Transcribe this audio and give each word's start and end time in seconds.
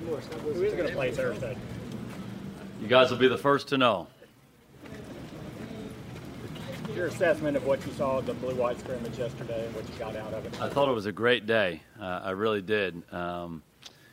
Who 0.00 0.62
is 0.62 0.74
going 0.74 0.88
to 0.88 0.94
play 0.94 1.10
Thursday? 1.10 1.56
You 2.82 2.86
guys 2.86 3.10
will 3.10 3.18
be 3.18 3.28
the 3.28 3.38
first 3.38 3.68
to 3.68 3.78
know. 3.78 4.08
Your 6.94 7.06
assessment 7.06 7.56
of 7.56 7.64
what 7.64 7.84
you 7.86 7.92
saw 7.92 8.18
at 8.18 8.26
the 8.26 8.34
blue-white 8.34 8.78
scrimmage 8.78 9.18
yesterday 9.18 9.64
and 9.64 9.74
what 9.74 9.88
you 9.88 9.94
got 9.98 10.14
out 10.16 10.34
of 10.34 10.44
it. 10.44 10.60
I 10.60 10.68
thought 10.68 10.88
it 10.88 10.92
was 10.92 11.06
a 11.06 11.12
great 11.12 11.46
day. 11.46 11.82
Uh, 12.00 12.20
I 12.24 12.30
really 12.30 12.60
did. 12.60 13.02
Um, 13.12 13.62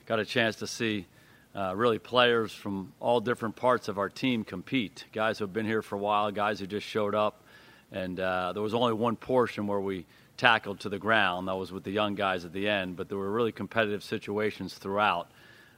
got 0.06 0.20
a 0.20 0.26
chance 0.26 0.56
to 0.58 0.68
see 0.68 1.06
uh, 1.54 1.74
really 1.76 2.00
players 2.00 2.54
from 2.54 2.94
all 3.00 3.20
different 3.20 3.56
parts 3.56 3.90
of 3.90 3.98
our 3.98 4.10
team 4.10 4.44
compete. 4.46 5.06
Guys 5.12 5.38
who 5.38 5.44
have 5.44 5.54
been 5.54 5.66
here 5.66 5.82
for 5.82 5.96
a 5.96 6.00
while, 6.00 6.32
guys 6.32 6.60
who 6.60 6.68
just 6.68 6.88
showed 6.88 7.14
up, 7.14 7.44
and 7.92 8.20
uh, 8.20 8.54
there 8.54 8.64
was 8.64 8.74
only 8.74 8.94
one 8.94 9.18
portion 9.18 9.68
where 9.68 9.82
we 9.82 10.06
tackled 10.38 10.80
to 10.82 10.90
the 10.90 11.00
ground. 11.00 11.48
That 11.48 11.56
was 11.56 11.72
with 11.72 11.84
the 11.84 11.92
young 11.92 12.16
guys 12.16 12.46
at 12.46 12.54
the 12.54 12.68
end, 12.70 12.96
but 12.96 13.10
there 13.10 13.18
were 13.18 13.32
really 13.32 13.52
competitive 13.52 14.04
situations 14.04 14.76
throughout. 14.76 15.30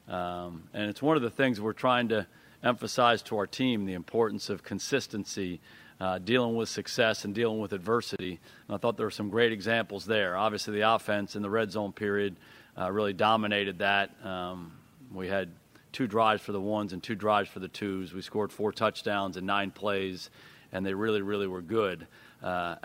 Um, 0.08 0.64
and 0.74 0.90
it's 0.90 1.02
one 1.02 1.18
of 1.18 1.24
the 1.24 1.30
things 1.30 1.60
we're 1.60 1.74
trying 1.74 2.10
to 2.10 2.28
emphasize 2.64 3.22
to 3.24 3.38
our 3.38 3.48
team 3.48 3.86
the 3.86 3.94
importance 3.94 4.50
of 4.50 4.64
consistency 4.64 5.60
uh, 6.00 6.20
dealing 6.20 6.56
with 6.56 6.70
success 6.70 7.26
and 7.26 7.34
dealing 7.34 7.60
with 7.60 7.74
adversity. 7.74 8.40
And 8.68 8.76
I 8.76 8.78
thought 8.78 8.98
there 8.98 9.06
were 9.06 9.12
some 9.12 9.30
great 9.30 9.52
examples 9.52 10.06
there. 10.06 10.36
Obviously, 10.36 10.74
the 10.74 10.94
offense 10.94 11.36
in 11.36 11.42
the 11.42 11.50
red 11.50 11.72
zone 11.72 11.94
period 11.94 12.36
uh, 12.78 12.92
really 12.92 13.14
dominated 13.14 13.80
that. 13.80 14.12
Um, 14.26 14.74
we 15.14 15.28
had 15.28 15.50
two 15.92 16.08
drives 16.08 16.42
for 16.42 16.52
the 16.52 16.60
ones 16.60 16.92
and 16.92 17.02
two 17.02 17.16
drives 17.16 17.50
for 17.50 17.60
the 17.60 17.70
twos. 17.70 18.14
We 18.14 18.22
scored 18.22 18.52
four 18.52 18.74
touchdowns 18.74 19.38
in 19.38 19.46
nine 19.46 19.72
plays, 19.72 20.30
and 20.74 20.86
they 20.86 20.94
really, 20.94 21.22
really 21.22 21.48
were 21.48 21.62
good. 21.62 22.08
Uh, 22.44 22.76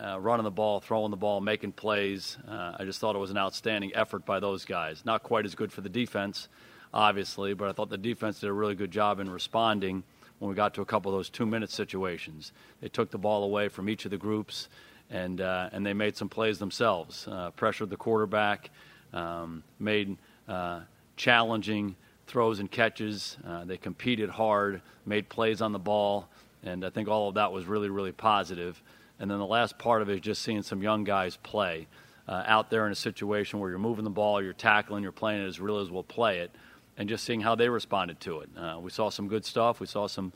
uh, 0.00 0.20
running 0.20 0.44
the 0.44 0.50
ball, 0.50 0.80
throwing 0.80 1.10
the 1.10 1.16
ball, 1.16 1.40
making 1.40 1.72
plays. 1.72 2.36
Uh, 2.48 2.76
I 2.78 2.84
just 2.84 3.00
thought 3.00 3.16
it 3.16 3.18
was 3.18 3.30
an 3.30 3.38
outstanding 3.38 3.90
effort 3.94 4.24
by 4.24 4.38
those 4.38 4.64
guys. 4.64 5.04
Not 5.04 5.22
quite 5.22 5.44
as 5.44 5.54
good 5.54 5.72
for 5.72 5.80
the 5.80 5.88
defense, 5.88 6.48
obviously, 6.94 7.54
but 7.54 7.68
I 7.68 7.72
thought 7.72 7.90
the 7.90 7.98
defense 7.98 8.40
did 8.40 8.48
a 8.48 8.52
really 8.52 8.76
good 8.76 8.92
job 8.92 9.18
in 9.18 9.28
responding 9.28 10.04
when 10.38 10.48
we 10.48 10.54
got 10.54 10.74
to 10.74 10.82
a 10.82 10.84
couple 10.84 11.10
of 11.10 11.18
those 11.18 11.30
two 11.30 11.46
minute 11.46 11.70
situations. 11.70 12.52
They 12.80 12.88
took 12.88 13.10
the 13.10 13.18
ball 13.18 13.42
away 13.42 13.68
from 13.68 13.88
each 13.88 14.04
of 14.04 14.12
the 14.12 14.18
groups 14.18 14.68
and, 15.10 15.40
uh, 15.40 15.70
and 15.72 15.84
they 15.84 15.94
made 15.94 16.16
some 16.16 16.28
plays 16.28 16.58
themselves. 16.58 17.26
Uh, 17.26 17.50
pressured 17.50 17.90
the 17.90 17.96
quarterback, 17.96 18.70
um, 19.12 19.64
made 19.80 20.16
uh, 20.48 20.80
challenging 21.16 21.96
throws 22.28 22.60
and 22.60 22.70
catches. 22.70 23.36
They 23.64 23.78
competed 23.78 24.28
hard, 24.28 24.82
made 25.06 25.28
plays 25.28 25.60
on 25.60 25.72
the 25.72 25.78
ball, 25.78 26.28
and 26.62 26.84
I 26.84 26.90
think 26.90 27.08
all 27.08 27.28
of 27.28 27.34
that 27.34 27.50
was 27.50 27.64
really, 27.64 27.88
really 27.88 28.12
positive. 28.12 28.80
And 29.20 29.30
then 29.30 29.38
the 29.38 29.46
last 29.46 29.78
part 29.78 30.02
of 30.02 30.08
it 30.08 30.14
is 30.14 30.20
just 30.20 30.42
seeing 30.42 30.62
some 30.62 30.82
young 30.82 31.04
guys 31.04 31.36
play. 31.36 31.86
Uh, 32.28 32.44
out 32.46 32.68
there 32.68 32.84
in 32.84 32.92
a 32.92 32.96
situation 32.96 33.58
where 33.58 33.70
you're 33.70 33.78
moving 33.78 34.04
the 34.04 34.10
ball, 34.10 34.42
you're 34.42 34.52
tackling, 34.52 35.02
you're 35.02 35.12
playing 35.12 35.42
it 35.42 35.46
as 35.46 35.58
real 35.60 35.78
as 35.78 35.90
we'll 35.90 36.02
play 36.02 36.40
it 36.40 36.50
and 36.98 37.08
just 37.08 37.24
seeing 37.24 37.40
how 37.40 37.54
they 37.54 37.68
responded 37.68 38.20
to 38.20 38.40
it. 38.40 38.50
Uh, 38.56 38.78
we 38.80 38.90
saw 38.90 39.08
some 39.08 39.28
good 39.28 39.44
stuff. 39.44 39.80
We 39.80 39.86
saw 39.86 40.08
some 40.08 40.32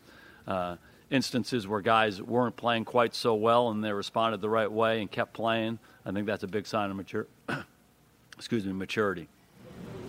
uh, 0.47 0.77
instances 1.11 1.69
where 1.69 1.81
guys 1.81 2.23
weren't 2.23 2.57
playing 2.57 2.87
quite 2.87 3.15
so 3.15 3.35
well 3.35 3.69
and 3.71 3.85
they 3.85 3.93
responded 3.93 4.41
the 4.41 4.49
right 4.49 4.71
way 4.71 5.01
and 5.01 5.11
kept 5.11 5.35
playing. 5.35 5.79
I 6.07 6.13
think 6.13 6.27
that's 6.27 6.45
a 6.45 6.49
big 6.49 6.67
sign 6.67 6.91
of 6.91 6.97
mature, 6.97 7.27
excuse 8.37 8.65
me, 8.65 8.73
maturity. 8.73 9.29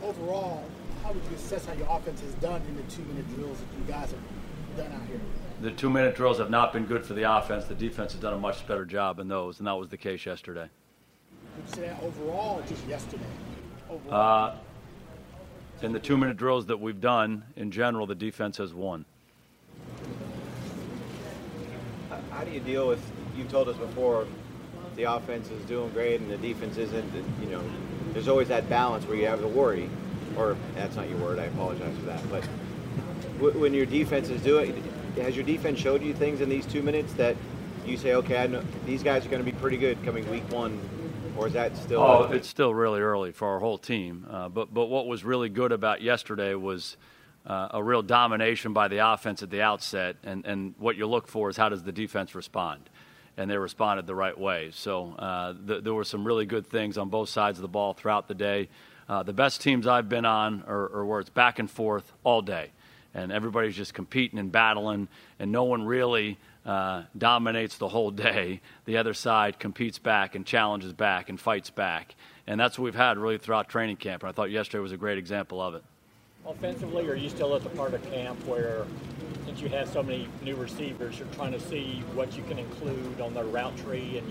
Overall, 0.01 0.63
how 1.03 1.11
would 1.11 1.23
you 1.29 1.35
assess 1.35 1.65
how 1.65 1.73
your 1.73 1.87
offense 1.89 2.21
has 2.21 2.33
done 2.35 2.61
in 2.67 2.75
the 2.77 2.83
two-minute 2.83 3.35
drills 3.35 3.57
that 3.57 3.67
you 3.77 3.91
guys 3.91 4.11
have 4.11 4.77
done 4.77 4.91
out 4.93 5.07
here? 5.07 5.19
The 5.63 5.71
two-minute 5.71 6.15
drills 6.17 6.39
have 6.39 6.49
not 6.49 6.73
been 6.73 6.83
good 6.83 7.05
for 7.05 7.13
the 7.13 7.37
offense. 7.37 7.63
The 7.63 7.73
defense 7.73 8.11
has 8.11 8.19
done 8.19 8.33
a 8.33 8.37
much 8.37 8.67
better 8.67 8.83
job 8.83 9.17
in 9.19 9.29
those, 9.29 9.59
and 9.59 9.67
that 9.67 9.75
was 9.75 9.87
the 9.87 9.95
case 9.95 10.25
yesterday. 10.25 10.67
Would 11.55 11.69
you 11.69 11.75
say 11.75 11.87
that 11.87 12.03
overall, 12.03 12.59
or 12.59 12.67
just 12.67 12.85
yesterday? 12.85 13.23
Overall. 13.89 14.49
Uh, 14.51 14.55
in 15.81 15.93
the 15.93 16.01
two 16.01 16.17
minute 16.17 16.35
drills 16.35 16.65
that 16.65 16.81
we've 16.81 16.99
done, 16.99 17.45
in 17.55 17.71
general, 17.71 18.05
the 18.05 18.13
defense 18.13 18.57
has 18.57 18.73
won. 18.73 19.05
How 22.29 22.43
do 22.43 22.51
you 22.51 22.59
deal 22.59 22.89
with, 22.89 23.01
you 23.37 23.45
told 23.45 23.69
us 23.69 23.77
before, 23.77 24.27
the 24.97 25.03
offense 25.03 25.49
is 25.49 25.63
doing 25.63 25.89
great 25.91 26.19
and 26.19 26.29
the 26.29 26.37
defense 26.39 26.75
isn't, 26.75 27.09
you 27.41 27.47
know, 27.47 27.61
there's 28.11 28.27
always 28.27 28.49
that 28.49 28.67
balance 28.67 29.07
where 29.07 29.15
you 29.15 29.27
have 29.27 29.39
the 29.39 29.47
worry, 29.47 29.89
or 30.35 30.57
that's 30.75 30.97
not 30.97 31.09
your 31.09 31.19
word, 31.19 31.39
I 31.39 31.45
apologize 31.45 31.95
for 31.99 32.05
that, 32.07 32.21
but 32.29 33.55
when 33.55 33.73
your 33.73 33.85
defense 33.85 34.27
is 34.27 34.41
doing, 34.41 34.83
has 35.17 35.35
your 35.35 35.45
defense 35.45 35.79
showed 35.79 36.01
you 36.01 36.13
things 36.13 36.41
in 36.41 36.49
these 36.49 36.65
two 36.65 36.81
minutes 36.81 37.13
that 37.13 37.35
you 37.85 37.97
say, 37.97 38.15
okay, 38.15 38.37
I 38.37 38.47
know 38.47 38.63
these 38.85 39.03
guys 39.03 39.25
are 39.25 39.29
going 39.29 39.43
to 39.43 39.51
be 39.51 39.57
pretty 39.57 39.77
good 39.77 40.03
coming 40.03 40.29
week 40.29 40.49
one 40.51 40.79
or 41.35 41.47
is 41.47 41.53
that 41.53 41.75
still? 41.77 42.01
Oh, 42.01 42.23
it's 42.31 42.47
still 42.47 42.73
really 42.73 43.01
early 43.01 43.31
for 43.31 43.47
our 43.49 43.59
whole 43.59 43.77
team. 43.77 44.25
Uh, 44.29 44.49
but 44.49 44.73
but 44.73 44.85
what 44.85 45.07
was 45.07 45.23
really 45.23 45.49
good 45.49 45.71
about 45.71 46.01
yesterday 46.01 46.53
was 46.53 46.97
uh, 47.45 47.69
a 47.71 47.83
real 47.83 48.01
domination 48.01 48.73
by 48.73 48.87
the 48.87 48.97
offense 48.97 49.43
at 49.43 49.49
the 49.49 49.61
outset, 49.61 50.17
and 50.23 50.45
and 50.45 50.75
what 50.77 50.95
you 50.95 51.07
look 51.07 51.27
for 51.27 51.49
is 51.49 51.57
how 51.57 51.69
does 51.69 51.83
the 51.83 51.91
defense 51.91 52.35
respond, 52.35 52.89
and 53.37 53.49
they 53.49 53.57
responded 53.57 54.07
the 54.07 54.15
right 54.15 54.37
way. 54.37 54.69
So 54.71 55.13
uh, 55.13 55.53
th- 55.67 55.83
there 55.83 55.93
were 55.93 56.03
some 56.03 56.25
really 56.25 56.45
good 56.45 56.67
things 56.67 56.97
on 56.97 57.09
both 57.09 57.29
sides 57.29 57.57
of 57.57 57.61
the 57.61 57.67
ball 57.67 57.93
throughout 57.93 58.27
the 58.27 58.35
day. 58.35 58.69
Uh, 59.09 59.21
the 59.23 59.33
best 59.33 59.59
teams 59.61 59.85
I've 59.85 60.07
been 60.07 60.25
on 60.25 60.63
are, 60.65 60.89
are 60.95 61.05
where 61.05 61.19
it's 61.19 61.29
back 61.29 61.59
and 61.59 61.69
forth 61.69 62.13
all 62.23 62.41
day, 62.41 62.71
and 63.13 63.31
everybody's 63.31 63.75
just 63.75 63.93
competing 63.93 64.39
and 64.39 64.51
battling, 64.51 65.07
and 65.39 65.51
no 65.51 65.63
one 65.63 65.85
really 65.85 66.37
uh, 66.65 67.03
dominates 67.17 67.77
the 67.77 67.87
whole 67.87 68.11
day, 68.11 68.61
the 68.85 68.97
other 68.97 69.13
side 69.13 69.59
competes 69.59 69.99
back 69.99 70.35
and 70.35 70.45
challenges 70.45 70.93
back 70.93 71.29
and 71.29 71.39
fights 71.39 71.69
back. 71.69 72.15
And 72.47 72.59
that's 72.59 72.77
what 72.77 72.85
we've 72.85 72.95
had 72.95 73.17
really 73.17 73.37
throughout 73.37 73.69
training 73.69 73.97
camp. 73.97 74.23
And 74.23 74.29
I 74.29 74.31
thought 74.31 74.51
yesterday 74.51 74.81
was 74.81 74.91
a 74.91 74.97
great 74.97 75.17
example 75.17 75.61
of 75.61 75.75
it. 75.75 75.83
Offensively, 76.45 77.07
are 77.07 77.15
you 77.15 77.29
still 77.29 77.55
at 77.55 77.63
the 77.63 77.69
part 77.69 77.93
of 77.93 78.03
camp 78.11 78.45
where, 78.45 78.85
since 79.45 79.61
you 79.61 79.69
have 79.69 79.87
so 79.87 80.03
many 80.03 80.27
new 80.41 80.55
receivers, 80.55 81.17
you're 81.17 81.27
trying 81.29 81.53
to 81.53 81.59
see 81.59 82.03
what 82.13 82.35
you 82.35 82.43
can 82.43 82.59
include 82.59 83.21
on 83.21 83.33
the 83.33 83.43
route 83.43 83.77
tree 83.77 84.17
and 84.17 84.29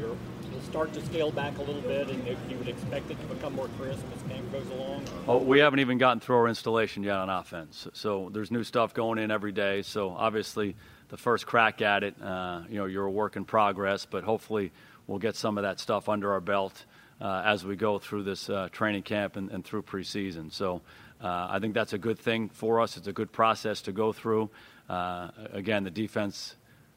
you're 0.52 0.62
start 0.62 0.92
to 0.92 1.04
scale 1.06 1.30
back 1.30 1.58
a 1.58 1.62
little 1.62 1.82
bit 1.82 2.08
and 2.08 2.26
you 2.50 2.56
would 2.58 2.68
expect 2.68 3.10
it 3.10 3.20
to 3.20 3.34
become 3.34 3.54
more 3.54 3.68
crisp 3.78 4.04
as 4.14 4.22
camp 4.30 4.52
goes 4.52 4.68
along? 4.70 5.04
Oh, 5.26 5.38
we 5.38 5.58
haven't 5.58 5.80
even 5.80 5.98
gotten 5.98 6.20
through 6.20 6.36
our 6.36 6.48
installation 6.48 7.02
yet 7.02 7.16
on 7.16 7.30
offense. 7.30 7.88
So 7.92 8.30
there's 8.32 8.50
new 8.50 8.64
stuff 8.64 8.94
going 8.94 9.18
in 9.18 9.30
every 9.30 9.52
day. 9.52 9.82
So 9.82 10.10
obviously– 10.10 10.76
the 11.12 11.18
first 11.18 11.46
crack 11.46 11.82
at 11.82 12.02
it. 12.02 12.20
Uh, 12.22 12.62
you 12.70 12.78
know, 12.78 12.86
you're 12.86 13.04
a 13.04 13.10
work 13.10 13.36
in 13.36 13.44
progress, 13.44 14.06
but 14.06 14.24
hopefully 14.24 14.72
we'll 15.06 15.18
get 15.18 15.36
some 15.36 15.58
of 15.58 15.62
that 15.62 15.78
stuff 15.78 16.08
under 16.08 16.32
our 16.32 16.40
belt 16.40 16.86
uh, 17.20 17.42
as 17.44 17.66
we 17.66 17.76
go 17.76 17.98
through 17.98 18.22
this 18.22 18.48
uh, 18.48 18.70
training 18.72 19.02
camp 19.02 19.36
and, 19.36 19.50
and, 19.50 19.62
through 19.62 19.82
preseason. 19.82 20.50
So 20.50 20.80
uh, 21.22 21.48
I 21.50 21.58
think 21.58 21.74
that's 21.74 21.92
a 21.92 21.98
good 21.98 22.18
thing 22.18 22.48
for 22.48 22.80
us. 22.80 22.96
It's 22.96 23.08
a 23.08 23.12
good 23.12 23.30
process 23.30 23.82
to 23.82 23.92
go 23.92 24.14
through. 24.14 24.48
Uh, 24.88 25.28
again, 25.52 25.84
the 25.84 25.90
defense 25.90 26.56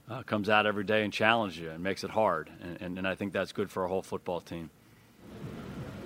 uh, 0.09 0.23
comes 0.23 0.49
out 0.49 0.65
every 0.65 0.83
day 0.83 1.03
and 1.03 1.11
challenges 1.11 1.59
you 1.59 1.69
and 1.69 1.83
makes 1.83 2.03
it 2.03 2.09
hard, 2.09 2.49
and, 2.61 2.81
and, 2.81 2.97
and 2.99 3.07
I 3.07 3.15
think 3.15 3.33
that's 3.33 3.51
good 3.51 3.71
for 3.71 3.85
a 3.85 3.87
whole 3.87 4.01
football 4.01 4.41
team. 4.41 4.69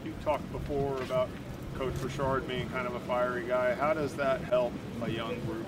You 0.06 0.14
talked 0.24 0.50
before 0.52 0.98
about 1.04 1.30
Coach 1.76 1.94
Richard 2.02 2.48
being 2.48 2.70
kind 2.70 2.88
of 2.88 2.96
a 2.96 3.00
fiery 3.02 3.46
guy. 3.48 3.74
How 3.76 3.94
does 3.94 4.16
that 4.16 4.42
help 4.42 4.74
a 5.02 5.09
young 5.09 5.40
group? 5.42 5.66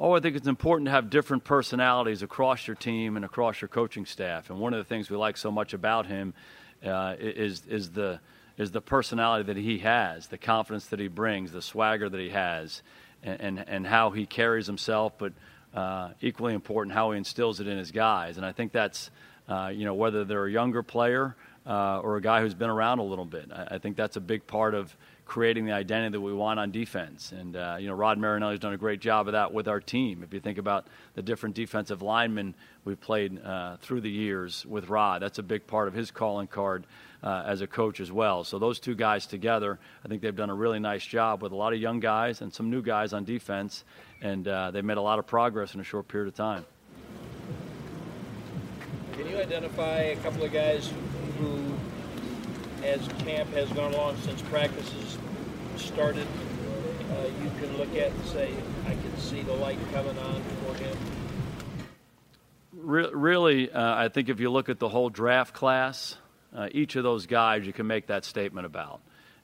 Oh, 0.00 0.12
I 0.12 0.20
think 0.20 0.36
it's 0.36 0.48
important 0.48 0.86
to 0.86 0.90
have 0.90 1.08
different 1.08 1.44
personalities 1.44 2.22
across 2.22 2.66
your 2.66 2.74
team 2.74 3.16
and 3.16 3.24
across 3.24 3.60
your 3.60 3.68
coaching 3.68 4.06
staff. 4.06 4.50
And 4.50 4.58
one 4.58 4.74
of 4.74 4.78
the 4.78 4.84
things 4.84 5.08
we 5.08 5.16
like 5.16 5.36
so 5.36 5.50
much 5.50 5.72
about 5.72 6.06
him 6.06 6.34
uh, 6.84 7.14
is 7.18 7.62
is 7.66 7.90
the 7.90 8.20
is 8.56 8.70
the 8.70 8.80
personality 8.80 9.44
that 9.44 9.56
he 9.56 9.78
has, 9.78 10.26
the 10.28 10.38
confidence 10.38 10.86
that 10.86 11.00
he 11.00 11.08
brings, 11.08 11.52
the 11.52 11.62
swagger 11.62 12.08
that 12.08 12.20
he 12.20 12.30
has, 12.30 12.82
and 13.22 13.40
and, 13.40 13.68
and 13.68 13.86
how 13.86 14.10
he 14.10 14.26
carries 14.26 14.66
himself. 14.66 15.16
But 15.16 15.32
uh, 15.74 16.10
equally 16.20 16.54
important, 16.54 16.94
how 16.94 17.12
he 17.12 17.18
instills 17.18 17.60
it 17.60 17.66
in 17.66 17.78
his 17.78 17.90
guys. 17.90 18.36
And 18.36 18.46
I 18.46 18.52
think 18.52 18.72
that's 18.72 19.10
uh, 19.48 19.70
you 19.74 19.84
know 19.84 19.94
whether 19.94 20.24
they're 20.24 20.46
a 20.46 20.50
younger 20.50 20.82
player 20.82 21.36
uh, 21.66 22.00
or 22.00 22.16
a 22.16 22.20
guy 22.20 22.40
who's 22.40 22.54
been 22.54 22.70
around 22.70 22.98
a 22.98 23.04
little 23.04 23.24
bit. 23.24 23.50
I, 23.52 23.74
I 23.76 23.78
think 23.78 23.96
that's 23.96 24.16
a 24.16 24.20
big 24.20 24.46
part 24.46 24.74
of 24.74 24.96
creating 25.26 25.64
the 25.64 25.72
identity 25.72 26.12
that 26.12 26.20
we 26.20 26.34
want 26.34 26.60
on 26.60 26.70
defense. 26.70 27.32
And, 27.32 27.56
uh, 27.56 27.76
you 27.80 27.88
know, 27.88 27.94
Rod 27.94 28.18
Marinelli's 28.18 28.60
done 28.60 28.74
a 28.74 28.78
great 28.78 29.00
job 29.00 29.26
of 29.26 29.32
that 29.32 29.52
with 29.52 29.68
our 29.68 29.80
team. 29.80 30.22
If 30.22 30.34
you 30.34 30.40
think 30.40 30.58
about 30.58 30.86
the 31.14 31.22
different 31.22 31.54
defensive 31.54 32.02
linemen 32.02 32.54
we've 32.84 33.00
played 33.00 33.42
uh, 33.42 33.78
through 33.78 34.02
the 34.02 34.10
years 34.10 34.66
with 34.66 34.88
Rod, 34.88 35.22
that's 35.22 35.38
a 35.38 35.42
big 35.42 35.66
part 35.66 35.88
of 35.88 35.94
his 35.94 36.10
calling 36.10 36.46
card 36.46 36.84
uh, 37.24 37.42
as 37.46 37.62
a 37.62 37.66
coach 37.66 37.98
as 37.98 38.12
well. 38.12 38.44
So 38.44 38.60
those 38.60 38.78
two 38.78 38.94
guys 38.94 39.26
together, 39.26 39.80
I 40.04 40.08
think 40.08 40.22
they've 40.22 40.36
done 40.36 40.50
a 40.50 40.54
really 40.54 40.78
nice 40.78 41.04
job 41.04 41.42
with 41.42 41.50
a 41.50 41.56
lot 41.56 41.72
of 41.72 41.80
young 41.80 41.98
guys 41.98 42.42
and 42.42 42.52
some 42.52 42.70
new 42.70 42.82
guys 42.82 43.12
on 43.12 43.24
defense. 43.24 43.84
And 44.22 44.46
uh, 44.46 44.70
they've 44.70 44.84
made 44.84 44.98
a 44.98 45.02
lot 45.02 45.18
of 45.18 45.26
progress 45.26 45.74
in 45.74 45.80
a 45.80 45.84
short 45.84 46.06
period 46.06 46.28
of 46.28 46.34
time. 46.34 46.64
Can 49.14 49.28
you 49.28 49.38
identify 49.38 49.98
a 49.98 50.16
couple 50.16 50.44
of 50.44 50.52
guys 50.52 50.92
who 51.38 51.74
as 52.84 53.08
camp 53.24 53.50
has 53.54 53.68
gone 53.72 53.94
along 53.94 54.16
since 54.18 54.42
practices 54.42 55.16
started, 55.76 56.26
uh, 57.10 57.26
you 57.42 57.50
can 57.58 57.76
look 57.78 57.94
at 57.96 58.10
and 58.10 58.24
say, 58.26 58.54
I 58.86 58.90
can 58.90 59.16
see 59.16 59.40
the 59.42 59.54
light 59.54 59.78
coming 59.92 60.16
on 60.18 60.42
for 60.42 60.74
him? 60.74 60.96
Re- 62.74 63.10
really, 63.12 63.70
uh, 63.70 63.94
I 63.94 64.08
think 64.08 64.28
if 64.28 64.38
you 64.38 64.50
look 64.50 64.68
at 64.68 64.78
the 64.78 64.88
whole 64.88 65.08
draft 65.08 65.54
class, 65.54 66.16
uh, 66.54 66.68
each 66.72 66.96
of 66.96 67.02
those 67.02 67.26
guys 67.26 67.66
you 67.66 67.72
can 67.72 67.86
make 67.86 68.06
that 68.06 68.24
statement 68.24 68.66
about. 68.66 69.00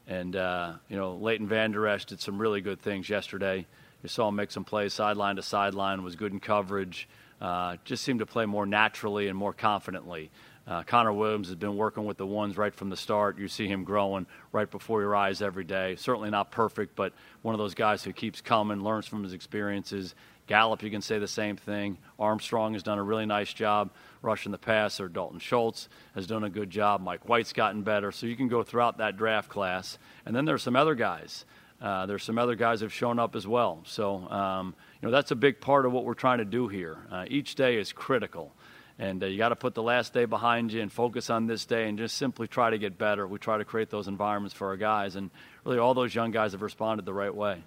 And, 0.06 0.34
uh, 0.34 0.74
you 0.88 0.96
know, 0.96 1.14
Leighton 1.14 1.46
Vander 1.46 1.86
Esch 1.86 2.04
did 2.04 2.20
some 2.20 2.38
really 2.38 2.60
good 2.60 2.80
things 2.80 3.08
yesterday. 3.08 3.66
You 4.02 4.08
saw 4.08 4.28
him 4.28 4.36
make 4.36 4.50
some 4.50 4.64
plays 4.64 4.94
sideline 4.94 5.36
to 5.36 5.42
sideline, 5.42 6.02
was 6.02 6.16
good 6.16 6.32
in 6.32 6.40
coverage, 6.40 7.08
uh, 7.40 7.76
just 7.84 8.02
seemed 8.02 8.20
to 8.20 8.26
play 8.26 8.46
more 8.46 8.66
naturally 8.66 9.28
and 9.28 9.36
more 9.36 9.52
confidently. 9.52 10.30
Uh, 10.70 10.84
Connor 10.84 11.12
Williams 11.12 11.48
has 11.48 11.56
been 11.56 11.76
working 11.76 12.04
with 12.04 12.16
the 12.16 12.26
ones 12.26 12.56
right 12.56 12.72
from 12.72 12.90
the 12.90 12.96
start. 12.96 13.36
You 13.36 13.48
see 13.48 13.66
him 13.66 13.82
growing 13.82 14.24
right 14.52 14.70
before 14.70 15.00
your 15.00 15.16
eyes 15.16 15.42
every 15.42 15.64
day. 15.64 15.96
Certainly 15.96 16.30
not 16.30 16.52
perfect, 16.52 16.94
but 16.94 17.12
one 17.42 17.56
of 17.56 17.58
those 17.58 17.74
guys 17.74 18.04
who 18.04 18.12
keeps 18.12 18.40
coming, 18.40 18.80
learns 18.80 19.04
from 19.04 19.24
his 19.24 19.32
experiences. 19.32 20.14
Gallup, 20.46 20.84
you 20.84 20.90
can 20.90 21.02
say 21.02 21.18
the 21.18 21.26
same 21.26 21.56
thing. 21.56 21.98
Armstrong 22.20 22.74
has 22.74 22.84
done 22.84 22.98
a 22.98 23.02
really 23.02 23.26
nice 23.26 23.52
job 23.52 23.90
rushing 24.22 24.52
the 24.52 24.58
passer. 24.58 25.08
Dalton 25.08 25.40
Schultz 25.40 25.88
has 26.14 26.28
done 26.28 26.44
a 26.44 26.50
good 26.50 26.70
job. 26.70 27.00
Mike 27.00 27.28
White's 27.28 27.52
gotten 27.52 27.82
better. 27.82 28.12
So 28.12 28.26
you 28.26 28.36
can 28.36 28.46
go 28.46 28.62
throughout 28.62 28.98
that 28.98 29.16
draft 29.16 29.48
class. 29.48 29.98
And 30.24 30.36
then 30.36 30.44
there's 30.44 30.62
some 30.62 30.76
other 30.76 30.94
guys. 30.94 31.46
Uh, 31.80 32.06
there's 32.06 32.22
some 32.22 32.38
other 32.38 32.54
guys 32.54 32.80
that 32.80 32.86
have 32.86 32.92
shown 32.92 33.18
up 33.18 33.34
as 33.34 33.46
well. 33.46 33.80
So, 33.84 34.28
um, 34.28 34.74
you 35.00 35.08
know, 35.08 35.12
that's 35.12 35.30
a 35.30 35.36
big 35.36 35.60
part 35.60 35.86
of 35.86 35.92
what 35.92 36.04
we're 36.04 36.14
trying 36.14 36.38
to 36.38 36.44
do 36.44 36.68
here. 36.68 36.98
Uh, 37.10 37.24
each 37.26 37.54
day 37.54 37.76
is 37.76 37.92
critical. 37.92 38.52
And 39.00 39.22
uh, 39.22 39.26
you 39.26 39.38
got 39.38 39.48
to 39.48 39.56
put 39.56 39.74
the 39.74 39.82
last 39.82 40.12
day 40.12 40.26
behind 40.26 40.74
you 40.74 40.82
and 40.82 40.92
focus 40.92 41.30
on 41.30 41.46
this 41.46 41.64
day 41.64 41.88
and 41.88 41.96
just 41.96 42.18
simply 42.18 42.46
try 42.46 42.68
to 42.68 42.76
get 42.76 42.98
better. 42.98 43.26
We 43.26 43.38
try 43.38 43.56
to 43.56 43.64
create 43.64 43.88
those 43.88 44.08
environments 44.08 44.54
for 44.54 44.68
our 44.68 44.76
guys. 44.76 45.16
And 45.16 45.30
really, 45.64 45.78
all 45.78 45.94
those 45.94 46.14
young 46.14 46.32
guys 46.32 46.52
have 46.52 46.60
responded 46.60 47.06
the 47.06 47.14
right 47.14 47.34
way. 47.34 47.62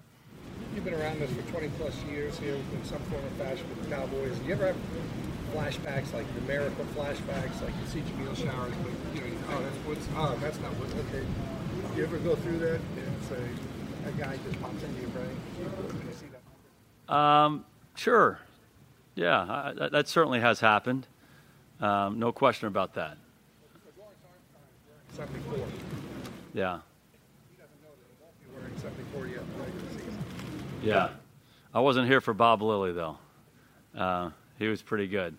You've 0.76 0.84
been 0.84 0.94
around 0.94 1.18
this 1.18 1.32
for 1.32 1.42
20 1.50 1.70
plus 1.76 2.00
years 2.04 2.38
here 2.38 2.54
in 2.54 2.84
some 2.84 3.00
form 3.10 3.24
or 3.24 3.44
fashion 3.44 3.68
with 3.68 3.82
the 3.82 3.96
Cowboys. 3.96 4.38
Do 4.38 4.46
you 4.46 4.52
ever 4.52 4.66
have 4.68 4.76
flashbacks, 5.52 6.14
like 6.14 6.32
the 6.34 6.40
numerical 6.42 6.84
flashbacks, 6.96 7.60
like 7.60 7.74
you 7.80 7.86
see 7.88 8.00
Jameill 8.02 8.36
Showers, 8.36 8.72
but 8.82 8.92
you 9.14 9.28
know, 9.28 9.36
oh, 9.50 9.60
that's 9.60 9.76
what's, 9.86 10.08
oh, 10.14 10.38
that's 10.40 10.60
not 10.60 10.70
what's, 10.74 10.94
okay. 10.94 11.26
You 11.96 12.04
ever 12.04 12.18
go 12.18 12.36
through 12.36 12.58
that 12.58 12.80
and 12.80 13.22
say, 13.28 13.42
that 14.04 14.16
guy 14.16 14.36
just 14.36 14.62
pops 14.62 14.82
into 14.84 15.00
your 15.00 15.10
brain 15.10 15.36
you 15.58 16.12
see 16.12 16.26
that? 17.08 17.12
Um, 17.12 17.64
sure. 17.96 18.38
Yeah, 19.16 19.40
I, 19.40 19.72
that, 19.78 19.92
that 19.92 20.08
certainly 20.08 20.38
has 20.38 20.60
happened. 20.60 21.08
Um, 21.80 22.18
no 22.18 22.32
question 22.32 22.68
about 22.68 22.94
that. 22.94 23.16
Yeah. 26.52 26.80
He 27.50 27.56
doesn't 27.56 27.82
know 27.82 27.90
that 27.90 28.06
he 28.08 28.22
won't 28.22 28.40
be 28.40 28.46
wearing 28.56 28.76
74 28.78 29.26
yet 29.26 29.40
in 29.40 29.52
the 29.52 29.64
regular 29.64 29.88
season. 29.90 30.18
Yeah. 30.82 31.08
I 31.72 31.80
wasn't 31.80 32.08
here 32.08 32.20
for 32.20 32.34
Bob 32.34 32.62
Lilly, 32.62 32.92
though. 32.92 33.18
Uh, 33.96 34.30
he 34.58 34.68
was 34.68 34.82
pretty 34.82 35.08
good. 35.08 35.36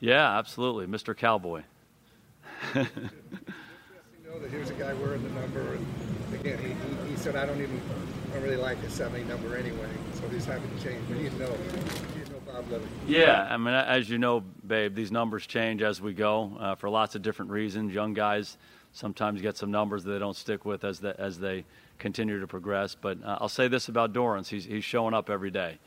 Yeah, 0.00 0.38
absolutely. 0.38 0.86
Mr. 0.86 1.16
Cowboy. 1.16 1.62
That 2.74 4.50
here's 4.50 4.70
a 4.70 4.74
guy 4.74 4.94
wearing 4.94 5.22
the 5.24 5.40
number, 5.40 5.74
and 5.74 5.86
again, 6.32 6.58
he, 6.58 6.68
he, 6.68 7.10
he 7.10 7.16
said, 7.16 7.34
I 7.34 7.44
don't 7.44 7.60
even, 7.60 7.80
I 8.30 8.34
don't 8.34 8.42
really 8.44 8.56
like 8.56 8.80
the 8.82 8.88
70 8.88 9.24
number 9.24 9.56
anyway, 9.56 9.88
so 10.14 10.28
he's 10.28 10.44
having 10.44 10.70
to 10.76 10.84
change, 10.84 11.02
but 11.08 11.16
he 11.16 11.24
didn't 11.24 11.40
know, 11.40 11.56
Lilly. 12.70 12.84
Yeah, 13.06 13.46
I 13.50 13.56
mean, 13.56 13.74
as 13.74 14.08
you 14.08 14.18
know, 14.18 14.40
babe, 14.66 14.94
these 14.94 15.10
numbers 15.10 15.46
change 15.46 15.82
as 15.82 16.00
we 16.00 16.12
go 16.12 16.56
uh, 16.58 16.74
for 16.74 16.88
lots 16.88 17.14
of 17.14 17.22
different 17.22 17.50
reasons. 17.50 17.92
Young 17.92 18.14
guys 18.14 18.56
sometimes 18.92 19.40
get 19.40 19.56
some 19.56 19.70
numbers 19.70 20.04
that 20.04 20.12
they 20.12 20.18
don't 20.18 20.36
stick 20.36 20.64
with 20.64 20.84
as, 20.84 21.00
the, 21.00 21.18
as 21.20 21.38
they 21.38 21.64
continue 21.98 22.40
to 22.40 22.46
progress. 22.46 22.94
But 22.94 23.22
uh, 23.24 23.38
I'll 23.40 23.48
say 23.48 23.68
this 23.68 23.88
about 23.88 24.12
Dorance 24.12 24.48
he's, 24.48 24.64
he's 24.64 24.84
showing 24.84 25.14
up 25.14 25.30
every 25.30 25.50
day, 25.50 25.78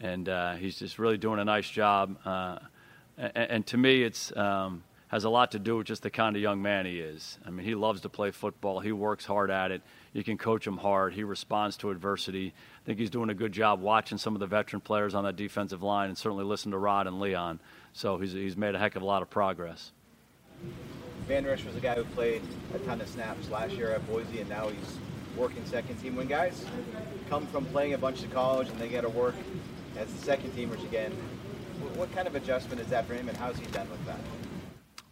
and 0.00 0.28
uh, 0.28 0.54
he's 0.54 0.78
just 0.78 0.98
really 0.98 1.18
doing 1.18 1.38
a 1.38 1.44
nice 1.44 1.68
job. 1.68 2.16
Uh, 2.24 2.58
and, 3.16 3.32
and 3.36 3.66
to 3.66 3.76
me, 3.76 4.02
it's. 4.02 4.34
Um, 4.36 4.82
has 5.10 5.24
a 5.24 5.30
lot 5.30 5.50
to 5.50 5.58
do 5.58 5.76
with 5.76 5.88
just 5.88 6.04
the 6.04 6.10
kind 6.10 6.36
of 6.36 6.42
young 6.42 6.62
man 6.62 6.86
he 6.86 7.00
is. 7.00 7.36
I 7.44 7.50
mean, 7.50 7.66
he 7.66 7.74
loves 7.74 8.00
to 8.02 8.08
play 8.08 8.30
football. 8.30 8.78
He 8.78 8.92
works 8.92 9.24
hard 9.24 9.50
at 9.50 9.72
it. 9.72 9.82
You 10.12 10.22
can 10.22 10.38
coach 10.38 10.64
him 10.64 10.76
hard. 10.76 11.14
He 11.14 11.24
responds 11.24 11.76
to 11.78 11.90
adversity. 11.90 12.54
I 12.82 12.86
think 12.86 13.00
he's 13.00 13.10
doing 13.10 13.28
a 13.28 13.34
good 13.34 13.50
job 13.50 13.80
watching 13.80 14.18
some 14.18 14.36
of 14.36 14.40
the 14.40 14.46
veteran 14.46 14.80
players 14.80 15.12
on 15.16 15.24
that 15.24 15.34
defensive 15.34 15.82
line 15.82 16.10
and 16.10 16.16
certainly 16.16 16.44
listen 16.44 16.70
to 16.70 16.78
Rod 16.78 17.08
and 17.08 17.18
Leon. 17.18 17.58
So 17.92 18.18
he's, 18.18 18.32
he's 18.32 18.56
made 18.56 18.76
a 18.76 18.78
heck 18.78 18.94
of 18.94 19.02
a 19.02 19.04
lot 19.04 19.20
of 19.20 19.28
progress. 19.28 19.90
Vander 21.26 21.50
Esch 21.50 21.64
was 21.64 21.74
a 21.74 21.80
guy 21.80 21.96
who 21.96 22.04
played 22.04 22.42
a 22.74 22.78
ton 22.78 23.00
of 23.00 23.08
snaps 23.08 23.50
last 23.50 23.72
year 23.72 23.90
at 23.90 24.06
Boise, 24.08 24.40
and 24.40 24.48
now 24.48 24.68
he's 24.68 24.98
working 25.36 25.64
second 25.66 25.96
team. 25.96 26.14
When 26.14 26.28
guys 26.28 26.64
come 27.28 27.48
from 27.48 27.64
playing 27.66 27.94
a 27.94 27.98
bunch 27.98 28.22
of 28.22 28.32
college 28.32 28.68
and 28.68 28.78
they 28.78 28.88
get 28.88 29.00
to 29.00 29.08
work 29.08 29.34
as 29.96 30.12
the 30.12 30.22
second 30.24 30.52
teamers 30.52 30.84
again, 30.84 31.10
what 31.96 32.12
kind 32.14 32.28
of 32.28 32.36
adjustment 32.36 32.80
is 32.80 32.86
that 32.88 33.06
for 33.08 33.14
him, 33.14 33.28
and 33.28 33.36
how's 33.36 33.58
he 33.58 33.66
done 33.66 33.90
with 33.90 34.04
that? 34.06 34.20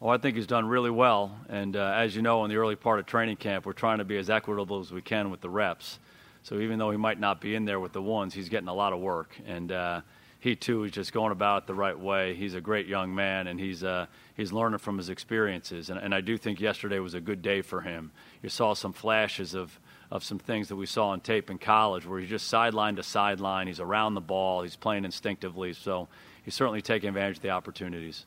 Well, 0.00 0.14
I 0.14 0.18
think 0.18 0.36
he's 0.36 0.46
done 0.46 0.66
really 0.66 0.90
well. 0.90 1.36
And 1.48 1.76
uh, 1.76 1.92
as 1.96 2.14
you 2.14 2.22
know, 2.22 2.44
in 2.44 2.50
the 2.50 2.56
early 2.56 2.76
part 2.76 3.00
of 3.00 3.06
training 3.06 3.36
camp, 3.36 3.66
we're 3.66 3.72
trying 3.72 3.98
to 3.98 4.04
be 4.04 4.16
as 4.16 4.30
equitable 4.30 4.78
as 4.78 4.92
we 4.92 5.02
can 5.02 5.30
with 5.30 5.40
the 5.40 5.50
reps. 5.50 5.98
So 6.44 6.60
even 6.60 6.78
though 6.78 6.92
he 6.92 6.96
might 6.96 7.18
not 7.18 7.40
be 7.40 7.56
in 7.56 7.64
there 7.64 7.80
with 7.80 7.92
the 7.92 8.02
ones, 8.02 8.32
he's 8.32 8.48
getting 8.48 8.68
a 8.68 8.74
lot 8.74 8.92
of 8.92 9.00
work. 9.00 9.36
And 9.44 9.72
uh, 9.72 10.02
he 10.38 10.54
too 10.54 10.84
is 10.84 10.92
just 10.92 11.12
going 11.12 11.32
about 11.32 11.64
it 11.64 11.66
the 11.66 11.74
right 11.74 11.98
way. 11.98 12.34
He's 12.34 12.54
a 12.54 12.60
great 12.60 12.86
young 12.86 13.12
man, 13.12 13.48
and 13.48 13.58
he's 13.58 13.82
uh, 13.82 14.06
he's 14.36 14.52
learning 14.52 14.78
from 14.78 14.98
his 14.98 15.08
experiences. 15.08 15.90
And, 15.90 15.98
and 15.98 16.14
I 16.14 16.20
do 16.20 16.38
think 16.38 16.60
yesterday 16.60 17.00
was 17.00 17.14
a 17.14 17.20
good 17.20 17.42
day 17.42 17.60
for 17.60 17.80
him. 17.80 18.12
You 18.40 18.48
saw 18.48 18.74
some 18.74 18.92
flashes 18.92 19.54
of 19.54 19.80
of 20.12 20.22
some 20.22 20.38
things 20.38 20.68
that 20.68 20.76
we 20.76 20.86
saw 20.86 21.08
on 21.08 21.20
tape 21.20 21.50
in 21.50 21.58
college, 21.58 22.06
where 22.06 22.20
he's 22.20 22.30
just 22.30 22.46
sideline 22.46 22.94
to 22.96 23.02
sideline. 23.02 23.66
He's 23.66 23.80
around 23.80 24.14
the 24.14 24.20
ball. 24.20 24.62
He's 24.62 24.76
playing 24.76 25.04
instinctively. 25.04 25.72
So 25.72 26.06
he's 26.44 26.54
certainly 26.54 26.82
taking 26.82 27.08
advantage 27.08 27.38
of 27.38 27.42
the 27.42 27.50
opportunities. 27.50 28.24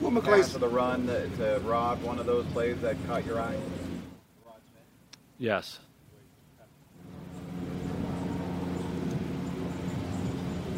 Will 0.00 0.20
Pass 0.20 0.54
of 0.54 0.60
the 0.60 0.68
run 0.68 1.06
to 1.06 1.28
to 1.28 1.60
Rod, 1.64 2.02
one 2.02 2.18
of 2.18 2.26
those 2.26 2.44
plays 2.46 2.80
that 2.80 2.96
caught 3.06 3.24
your 3.24 3.40
eye? 3.40 3.56
Yes. 5.38 5.80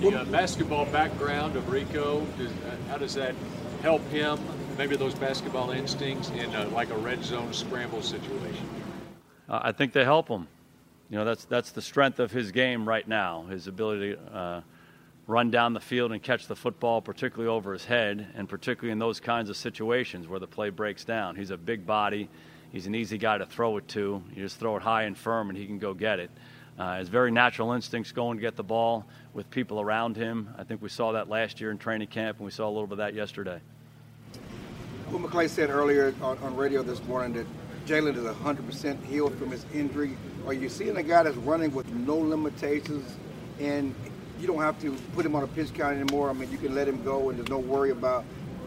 The 0.01 0.21
uh, 0.21 0.25
basketball 0.27 0.87
background 0.87 1.57
of 1.57 1.69
Rico, 1.71 2.25
does, 2.39 2.51
uh, 2.51 2.77
how 2.89 2.99
does 2.99 3.15
that 3.15 3.35
help 3.83 4.07
him? 4.11 4.39
Maybe 4.77 4.95
those 4.95 5.15
basketball 5.15 5.73
instincts 5.73 6.31
in 6.31 6.55
uh, 6.55 6.69
like 6.73 6.91
a 6.91 6.97
red 6.97 7.25
zone 7.25 7.53
scramble 7.53 8.03
situation. 8.03 8.69
Uh, 9.49 9.61
I 9.63 9.73
think 9.73 9.93
they 9.93 10.05
help 10.05 10.29
him. 10.29 10.47
You 11.11 11.19
know, 11.19 11.25
that's 11.25 11.45
that's 11.47 11.73
the 11.73 11.83
strength 11.83 12.21
of 12.21 12.31
his 12.31 12.53
game 12.53 12.89
right 12.89 13.07
now. 13.09 13.47
His 13.51 13.67
ability 13.67 14.17
uh, 14.33 14.61
run 15.29 15.51
down 15.51 15.75
the 15.75 15.81
field 15.81 16.11
and 16.11 16.23
catch 16.23 16.47
the 16.47 16.57
football, 16.57 17.03
particularly 17.03 17.49
over 17.49 17.75
his 17.75 17.85
head, 17.85 18.27
and 18.35 18.49
particularly 18.49 18.91
in 18.91 18.99
those 18.99 19.21
kinds 19.21 19.51
of 19.51 19.57
situations 19.57 20.27
where 20.27 20.41
the 20.41 20.47
play 20.47 20.71
breaks 20.71 21.05
down. 21.05 21.37
He's 21.37 21.51
a 21.51 21.57
big 21.57 21.87
body. 21.87 22.31
He's 22.73 22.87
an 22.87 22.95
easy 22.95 23.19
guy 23.19 23.37
to 23.37 23.45
throw 23.45 23.77
it 23.77 23.87
to. 23.89 24.23
You 24.35 24.43
just 24.43 24.59
throw 24.59 24.77
it 24.77 24.83
high 24.83 25.03
and 25.03 25.17
firm, 25.17 25.51
and 25.51 25.59
he 25.59 25.67
can 25.67 25.79
go 25.79 25.93
get 25.93 26.19
it. 26.19 26.31
Uh, 26.79 26.99
his 26.99 27.09
very 27.11 27.31
natural 27.31 27.73
instincts 27.73 28.11
going 28.11 28.39
to 28.39 28.41
get 28.41 28.57
the 28.57 28.63
ball 28.63 29.05
with 29.35 29.51
people 29.51 29.81
around 29.81 30.17
him. 30.17 30.49
I 30.57 30.65
think 30.65 30.81
we 30.81 30.89
saw 30.89 31.13
that 31.13 31.29
last 31.29 31.61
year 31.61 31.71
in 31.71 31.79
training 31.79 32.09
camp, 32.09 32.39
and 32.39 32.47
we 32.47 32.51
saw 32.51 32.67
a 32.67 32.73
little 32.73 32.87
bit 32.87 32.93
of 32.93 32.99
that 32.99 33.15
yesterday. 33.15 33.61
Will 35.11 35.21
McClay 35.21 35.49
said 35.49 35.69
earlier 35.69 36.15
on, 36.23 36.39
on 36.39 36.57
radio 36.57 36.83
this 36.83 37.03
morning 37.05 37.35
that 37.35 37.47
Jaylon 37.87 38.17
is 38.17 38.25
100% 38.25 39.05
healed 39.05 39.35
from 39.37 39.51
his 39.51 39.67
injury. 39.75 40.17
Are 40.47 40.55
you 40.55 40.71
seeing 40.71 40.97
a 40.97 41.03
guy 41.03 41.23
that's 41.23 41.37
running 41.37 41.75
with 41.75 41.91
no 41.93 42.17
limitations 42.17 43.17
and 43.61 43.95
you 44.41 44.47
don't 44.47 44.61
have 44.61 44.81
to 44.81 44.93
put 45.15 45.27
him 45.27 45.35
on 45.35 45.43
a 45.43 45.47
pitch 45.49 45.73
count 45.75 45.97
anymore? 45.97 46.31
I 46.31 46.33
mean, 46.33 46.51
you 46.51 46.59
can 46.59 46.75
let 46.75 46.89
him 46.89 47.03
go 47.03 47.31
and 47.31 47.39
there's 47.39 47.49
no 47.49 47.59
worry 47.59 47.91
about 47.91 48.25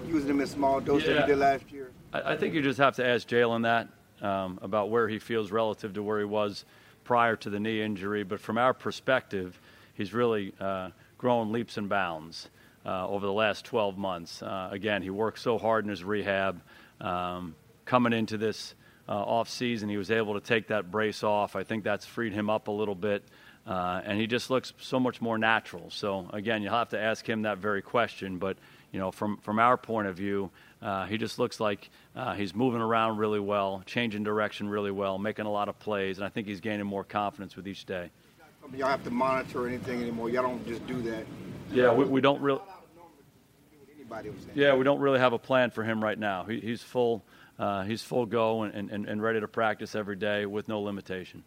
using 0.08 0.30
him 0.30 0.42
in 0.42 0.48
small 0.48 0.80
doses 0.80 1.08
Yeah. 1.10 1.16
like 1.16 1.28
you 1.28 1.34
did 1.34 1.40
last 1.40 1.72
year. 1.72 1.92
I, 2.14 2.34
I 2.34 2.38
think 2.38 2.54
you 2.54 2.62
just 2.62 2.80
have 2.80 2.96
to 2.98 3.06
ask 3.06 3.28
Jaylon 3.28 3.64
that 3.64 3.88
um, 4.26 4.60
about 4.62 4.90
where 4.90 5.08
he 5.08 5.20
feels 5.20 5.52
relative 5.52 5.94
to 5.94 6.04
where 6.04 6.20
he 6.20 6.26
was 6.26 6.66
prior 7.04 7.36
to 7.38 7.50
the 7.50 7.60
knee 7.60 7.82
injury. 7.82 8.24
But 8.24 8.40
from 8.40 8.58
our 8.58 8.74
perspective, 8.74 9.60
he's 9.94 10.14
really 10.14 10.54
uh, 10.60 10.90
grown 11.18 11.52
leaps 11.52 11.78
and 11.78 11.88
bounds 11.88 12.50
uh, 12.86 13.08
over 13.08 13.26
the 13.26 13.34
last 13.34 13.66
12 13.66 13.98
months. 13.98 14.42
Uh, 14.42 14.70
again, 14.72 15.02
he 15.02 15.10
worked 15.10 15.40
so 15.40 15.58
hard 15.58 15.86
in 15.86 15.90
his 15.90 16.04
rehab. 16.04 16.62
Um, 17.00 17.56
coming 17.86 18.14
into 18.14 18.38
this 18.38 18.76
uh, 19.08 19.14
off 19.14 19.50
season, 19.50 19.90
he 19.90 19.98
was 19.98 20.12
able 20.12 20.34
to 20.36 20.42
take 20.42 20.68
that 20.68 20.92
brace 20.92 21.24
off. 21.24 21.56
I 21.56 21.64
think 21.64 21.84
that's 21.84 22.06
freed 22.06 22.34
him 22.34 22.50
up 22.50 22.68
a 22.68 22.72
little 22.72 22.96
bit. 22.96 23.24
Uh, 23.66 24.02
and 24.04 24.20
he 24.20 24.26
just 24.26 24.50
looks 24.50 24.74
so 24.80 25.00
much 25.00 25.22
more 25.22 25.38
natural. 25.38 25.90
So 25.90 26.28
again, 26.34 26.64
you'll 26.64 26.74
have 26.74 26.90
to 26.90 27.00
ask 27.00 27.28
him 27.28 27.44
that 27.44 27.60
very 27.60 27.82
question. 27.82 28.38
But 28.38 28.58
you 28.92 29.00
know, 29.00 29.12
from 29.12 29.38
from 29.38 29.60
our 29.60 29.78
point 29.78 30.08
of 30.08 30.16
view, 30.16 30.50
uh, 30.82 31.06
he 31.06 31.18
just 31.18 31.38
looks 31.38 31.60
like 31.60 31.90
uh, 32.16 32.34
he's 32.34 32.56
moving 32.56 32.82
around 32.82 33.18
really 33.18 33.40
well, 33.40 33.84
changing 33.86 34.24
direction 34.24 34.68
really 34.68 34.92
well, 34.92 35.18
making 35.18 35.46
a 35.46 35.52
lot 35.52 35.70
of 35.70 35.78
plays, 35.80 36.18
and 36.18 36.26
I 36.26 36.30
think 36.30 36.48
he's 36.48 36.60
gaining 36.60 36.86
more 36.86 37.04
confidence 37.04 37.56
with 37.56 37.68
each 37.68 37.86
day. 37.86 38.10
Y'all 38.76 38.88
have 38.88 39.04
to 39.04 39.12
monitor 39.12 39.68
anything 39.68 40.02
anymore. 40.02 40.30
Y'all 40.30 40.44
don't 40.44 40.66
just 40.68 40.86
do 40.88 41.02
that. 41.02 41.26
Yeah, 41.72 41.94
we, 41.94 42.06
we 42.06 42.22
don't 42.22 42.42
really. 42.42 42.62
Anybody 43.96 44.30
was 44.30 44.40
saying. 44.44 44.52
Yeah, 44.56 44.76
we 44.76 44.84
don't 44.84 45.00
really 45.00 45.20
have 45.20 45.34
a 45.34 45.40
plan 45.40 45.72
for 45.72 45.84
him 45.84 46.04
right 46.04 46.18
now. 46.18 46.46
He, 46.46 46.60
he's 46.60 46.82
full. 46.82 47.24
Uh, 47.60 47.84
he's 47.84 48.02
full 48.02 48.26
go 48.26 48.64
and, 48.64 48.90
and, 48.90 49.06
and 49.06 49.22
ready 49.22 49.40
to 49.40 49.48
practice 49.48 49.94
every 49.94 50.16
day 50.16 50.48
with 50.48 50.68
no 50.68 50.82
limitation. 50.82 51.44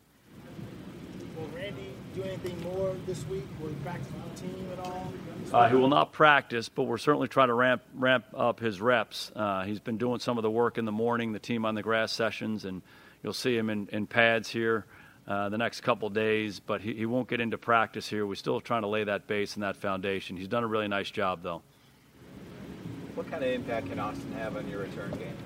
Will 2.15 2.23
do 2.23 2.29
anything 2.29 2.63
more 2.63 2.95
this 3.07 3.27
week? 3.27 3.45
Will 3.61 3.69
he 3.69 3.75
practice 3.77 4.07
with 4.13 4.35
the 4.35 4.43
team 4.43 4.69
at 4.73 4.87
all? 4.87 5.13
Uh, 5.53 5.69
he 5.69 5.75
will 5.75 5.89
not 5.89 6.13
practice, 6.13 6.69
but 6.69 6.85
we're 6.85 6.99
certainly 6.99 7.29
trying 7.29 7.49
to 7.49 7.55
ramp 7.55 7.83
ramp 7.95 8.25
up 8.35 8.61
his 8.61 8.81
reps. 8.81 9.33
Uh, 9.35 9.65
he's 9.65 9.81
been 9.81 9.99
doing 9.99 10.21
some 10.21 10.39
of 10.39 10.43
the 10.43 10.51
work 10.51 10.79
in 10.79 10.85
the 10.85 10.93
morning, 10.93 11.33
the 11.33 11.39
team 11.39 11.65
on 11.65 11.75
the 11.75 11.83
grass 11.83 12.13
sessions, 12.13 12.65
and 12.65 12.83
you'll 13.23 13.33
see 13.33 13.57
him 13.57 13.71
in, 13.71 13.89
in 13.93 14.07
pads 14.07 14.49
here 14.49 14.87
uh, 15.27 15.49
the 15.49 15.59
next 15.59 15.81
couple 15.81 16.09
days, 16.11 16.61
but 16.61 16.81
he, 16.81 16.95
he 16.95 17.07
won't 17.07 17.29
get 17.29 17.41
into 17.41 17.59
practice 17.59 18.09
here. 18.09 18.27
We're 18.27 18.35
still 18.35 18.61
trying 18.61 18.83
to 18.83 18.89
lay 18.89 19.05
that 19.05 19.27
base 19.27 19.55
and 19.55 19.63
that 19.63 19.77
foundation. 19.77 20.37
He's 20.37 20.49
done 20.49 20.65
a 20.65 20.69
really 20.69 20.89
nice 20.89 21.11
job, 21.11 21.43
though. 21.43 21.63
What 23.15 23.31
kind 23.31 23.43
of 23.43 23.51
impact 23.51 23.89
can 23.89 23.99
Austin 23.99 24.33
have 24.33 24.57
on 24.57 24.69
your 24.69 24.81
return 24.81 25.11
game? 25.13 25.37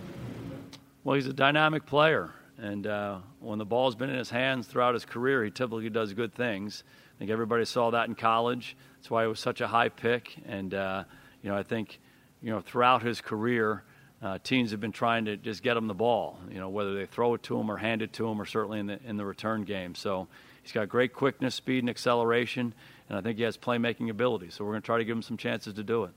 Well, 1.05 1.15
he's 1.15 1.27
a 1.27 1.33
dynamic 1.33 1.87
player, 1.87 2.31
and 2.61 2.87
uh, 2.87 3.19
when 3.41 3.59
the 3.59 3.65
ball's 3.65 3.95
been 3.95 4.11
in 4.11 4.17
his 4.17 4.31
hands 4.31 4.67
throughout 4.67 4.95
his 4.95 5.05
career, 5.05 5.45
he 5.45 5.51
typically 5.51 5.91
does 5.91 6.13
good 6.13 6.35
things. 6.35 6.83
I 7.15 7.19
think 7.19 7.31
everybody 7.31 7.65
saw 7.65 7.91
that 7.91 8.09
in 8.09 8.15
college. 8.15 8.77
That's 8.97 9.11
why 9.11 9.23
he 9.23 9.29
was 9.29 9.41
such 9.41 9.61
a 9.61 9.69
high 9.69 9.89
pick, 9.89 10.37
and 10.47 10.75
uh, 10.75 11.05
you 11.43 11.51
know, 11.51 11.57
I 11.57 11.63
think 11.63 12.01
you 12.43 12.51
know 12.51 12.61
throughout 12.61 13.03
his 13.03 13.21
career 13.21 13.85
uh, 14.21 14.39
teams 14.43 14.73
have 14.73 14.81
been 14.81 14.93
trying 14.93 15.25
to 15.27 15.37
just 15.37 15.63
get 15.63 15.77
him 15.77 15.87
the 15.87 15.95
ball, 15.95 16.39
you 16.51 16.59
know, 16.59 16.69
whether 16.69 16.95
they 16.95 17.07
throw 17.07 17.35
it 17.35 17.43
to 17.45 17.59
him 17.59 17.71
or 17.71 17.77
hand 17.77 18.03
it 18.03 18.13
to 18.15 18.27
him, 18.27 18.41
or 18.41 18.47
certainly 18.47 18.81
in 18.81 18.87
the 18.87 18.99
in 19.05 19.17
the 19.17 19.25
return 19.25 19.63
game. 19.63 19.95
So 19.95 20.27
he's 20.63 20.73
got 20.73 20.89
great 20.89 21.13
quickness, 21.13 21.55
speed, 21.55 21.81
and 21.81 21.91
acceleration, 21.91 22.75
and 23.09 23.19
I 23.19 23.21
think 23.21 23.39
he 23.39 23.45
has 23.45 23.57
playmaking 23.57 24.11
ability. 24.11 24.51
So 24.51 24.65
we're 24.65 24.73
going 24.73 24.83
to 24.83 24.87
try 24.87 24.99
to 24.99 25.05
give 25.05 25.17
him 25.17 25.23
some 25.23 25.37
chances 25.37 25.75
to 25.75 25.85
do 25.85 26.05
it. 26.05 26.11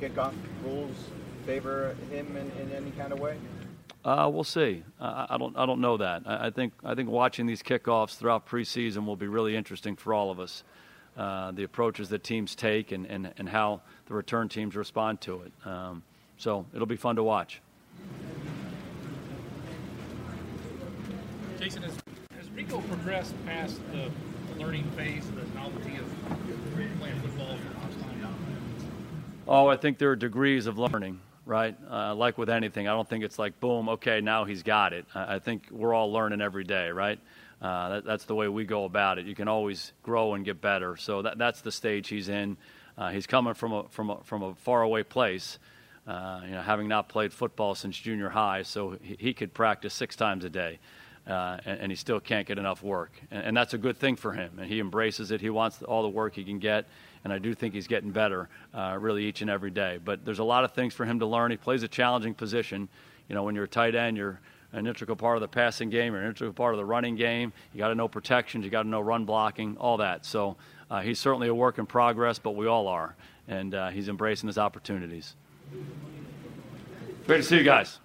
Do 0.00 0.08
kickoff 0.08 0.34
rules 0.64 0.96
favor 1.44 1.94
him 2.10 2.36
in, 2.36 2.50
in 2.60 2.72
any 2.72 2.90
kind 2.92 3.12
of 3.12 3.20
way? 3.20 3.36
Uh, 4.06 4.30
we'll 4.32 4.44
see. 4.44 4.84
Uh, 5.00 5.26
I 5.30 5.36
don't. 5.36 5.56
I 5.56 5.66
don't 5.66 5.80
know 5.80 5.96
that. 5.96 6.22
I, 6.24 6.46
I, 6.46 6.50
think. 6.50 6.72
I 6.84 6.94
think 6.94 7.10
watching 7.10 7.44
these 7.44 7.60
kickoffs 7.60 8.16
throughout 8.16 8.46
preseason 8.46 9.04
will 9.04 9.16
be 9.16 9.26
really 9.26 9.56
interesting 9.56 9.96
for 9.96 10.14
all 10.14 10.30
of 10.30 10.38
us. 10.38 10.62
Uh, 11.16 11.50
the 11.50 11.64
approaches 11.64 12.08
that 12.10 12.22
teams 12.22 12.54
take 12.54 12.92
and, 12.92 13.04
and, 13.06 13.32
and 13.36 13.48
how 13.48 13.80
the 14.06 14.14
return 14.14 14.48
teams 14.48 14.76
respond 14.76 15.20
to 15.22 15.42
it. 15.42 15.52
Um, 15.66 16.04
so 16.36 16.66
it'll 16.72 16.86
be 16.86 16.96
fun 16.96 17.16
to 17.16 17.24
watch. 17.24 17.60
Jason, 21.58 21.82
has, 21.82 21.96
has 22.38 22.50
Rico 22.50 22.82
progressed 22.82 23.34
past 23.44 23.80
the 23.90 24.10
learning 24.60 24.84
phase, 24.90 25.28
the 25.30 25.58
novelty 25.58 25.96
of 25.96 26.04
playing 27.00 27.18
football 27.22 27.56
for 27.56 27.74
the 27.74 27.80
first 27.80 28.00
time? 28.00 28.34
Oh, 29.48 29.66
I 29.68 29.76
think 29.76 29.98
there 29.98 30.10
are 30.10 30.16
degrees 30.16 30.66
of 30.66 30.78
learning, 30.78 31.18
right? 31.46 31.74
Uh, 31.90 32.14
like 32.14 32.36
with 32.36 32.50
anything, 32.50 32.88
I 32.88 32.92
don't 32.92 33.08
think 33.08 33.24
it's 33.24 33.38
like, 33.38 33.58
boom, 33.60 33.88
okay, 33.88 34.20
now 34.20 34.44
he's 34.44 34.62
got 34.62 34.92
it. 34.92 35.06
I, 35.14 35.36
I 35.36 35.38
think 35.38 35.68
we're 35.70 35.94
all 35.94 36.12
learning 36.12 36.42
every 36.42 36.64
day, 36.64 36.90
right? 36.90 37.18
Uh, 37.62 37.88
that, 37.88 38.04
that's 38.04 38.24
the 38.26 38.34
way 38.34 38.48
we 38.48 38.64
go 38.64 38.84
about 38.84 39.18
it. 39.18 39.24
You 39.24 39.34
can 39.34 39.48
always 39.48 39.92
grow 40.02 40.34
and 40.34 40.44
get 40.44 40.60
better. 40.60 40.98
So 40.98 41.22
that, 41.22 41.38
that's 41.38 41.62
the 41.62 41.72
stage 41.72 42.08
he's 42.08 42.28
in. 42.28 42.58
Uh, 42.98 43.10
he's 43.10 43.26
coming 43.26 43.54
from 43.54 43.72
a, 43.72 43.84
from 43.88 44.10
a, 44.10 44.18
from 44.24 44.42
a 44.42 44.54
faraway 44.56 45.02
place 45.02 45.58
uh, 46.06 46.40
you 46.44 46.52
know, 46.52 46.62
having 46.62 46.88
not 46.88 47.08
played 47.08 47.32
football 47.32 47.74
since 47.74 47.98
junior 47.98 48.28
high, 48.28 48.62
so 48.62 48.96
he, 49.02 49.16
he 49.18 49.34
could 49.34 49.52
practice 49.52 49.92
six 49.92 50.14
times 50.14 50.44
a 50.44 50.50
day, 50.50 50.78
uh, 51.26 51.58
and, 51.64 51.80
and, 51.80 51.92
he 51.92 51.96
still 51.96 52.20
can't 52.20 52.46
get 52.46 52.58
enough 52.58 52.82
work. 52.82 53.10
And, 53.30 53.46
and, 53.46 53.56
that's 53.56 53.74
a 53.74 53.78
good 53.78 53.96
thing 53.96 54.14
for 54.14 54.32
him, 54.32 54.58
and 54.58 54.70
he 54.70 54.78
embraces 54.78 55.32
it. 55.32 55.40
He 55.40 55.50
wants 55.50 55.82
all 55.82 56.02
the 56.02 56.08
work 56.08 56.34
he 56.34 56.44
can 56.44 56.60
get, 56.60 56.86
and 57.26 57.32
I 57.32 57.38
do 57.38 57.54
think 57.54 57.74
he's 57.74 57.88
getting 57.88 58.12
better 58.12 58.48
uh, 58.72 58.96
really 59.00 59.24
each 59.24 59.42
and 59.42 59.50
every 59.50 59.72
day. 59.72 59.98
But 60.04 60.24
there's 60.24 60.38
a 60.38 60.44
lot 60.44 60.62
of 60.62 60.74
things 60.74 60.94
for 60.94 61.04
him 61.04 61.18
to 61.18 61.26
learn. 61.26 61.50
He 61.50 61.56
plays 61.56 61.82
a 61.82 61.88
challenging 61.88 62.34
position. 62.34 62.88
You 63.28 63.34
know, 63.34 63.42
when 63.42 63.56
you're 63.56 63.64
a 63.64 63.68
tight 63.68 63.96
end, 63.96 64.16
you're 64.16 64.38
an 64.72 64.86
integral 64.86 65.16
part 65.16 65.36
of 65.36 65.40
the 65.40 65.48
passing 65.48 65.90
game, 65.90 66.12
you're 66.12 66.22
an 66.22 66.28
integral 66.28 66.52
part 66.52 66.72
of 66.72 66.78
the 66.78 66.84
running 66.84 67.16
game. 67.16 67.52
You 67.74 67.78
got 67.78 67.88
to 67.88 67.96
know 67.96 68.06
protections, 68.06 68.64
you 68.64 68.70
got 68.70 68.84
to 68.84 68.88
know 68.88 69.00
run 69.00 69.24
blocking, 69.24 69.76
all 69.76 69.96
that. 69.96 70.24
So 70.24 70.56
uh, 70.88 71.00
he's 71.00 71.18
certainly 71.18 71.48
a 71.48 71.54
work 71.54 71.78
in 71.78 71.86
progress, 71.86 72.38
but 72.38 72.52
we 72.52 72.68
all 72.68 72.86
are, 72.86 73.16
and 73.48 73.74
uh, 73.74 73.88
he's 73.88 74.08
embracing 74.08 74.46
his 74.46 74.56
opportunities. 74.56 75.34
Great 77.26 77.38
to 77.38 77.42
see 77.42 77.56
you 77.56 77.64
guys. 77.64 77.98